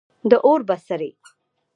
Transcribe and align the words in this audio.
د 0.29 0.31
اور 0.47 0.61
بڅری 0.69 1.11